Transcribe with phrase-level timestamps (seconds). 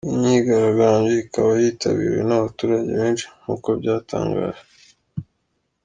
[0.05, 4.63] Iyi myigaragambyo ikaba yitabiriwe n’abaturage benshi nk’uko byatangajwe.